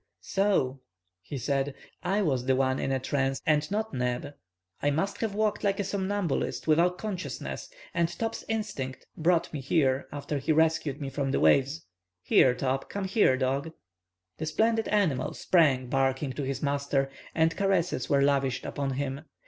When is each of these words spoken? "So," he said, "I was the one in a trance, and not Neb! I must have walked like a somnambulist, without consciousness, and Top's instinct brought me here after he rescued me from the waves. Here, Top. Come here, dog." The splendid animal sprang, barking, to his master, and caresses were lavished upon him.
"So," 0.23 0.79
he 1.21 1.37
said, 1.37 1.75
"I 2.01 2.23
was 2.23 2.45
the 2.47 2.55
one 2.55 2.79
in 2.79 2.91
a 2.91 2.97
trance, 2.97 3.39
and 3.45 3.69
not 3.69 3.93
Neb! 3.93 4.33
I 4.81 4.89
must 4.89 5.17
have 5.19 5.35
walked 5.35 5.63
like 5.63 5.79
a 5.79 5.83
somnambulist, 5.83 6.67
without 6.67 6.97
consciousness, 6.97 7.69
and 7.93 8.09
Top's 8.09 8.43
instinct 8.49 9.05
brought 9.15 9.53
me 9.53 9.61
here 9.61 10.07
after 10.11 10.39
he 10.39 10.51
rescued 10.51 10.99
me 10.99 11.11
from 11.11 11.29
the 11.29 11.39
waves. 11.39 11.85
Here, 12.23 12.55
Top. 12.55 12.89
Come 12.89 13.03
here, 13.05 13.37
dog." 13.37 13.73
The 14.39 14.47
splendid 14.47 14.87
animal 14.87 15.35
sprang, 15.35 15.85
barking, 15.85 16.33
to 16.33 16.41
his 16.41 16.63
master, 16.63 17.11
and 17.35 17.55
caresses 17.55 18.09
were 18.09 18.23
lavished 18.23 18.65
upon 18.65 18.93
him. 18.93 19.21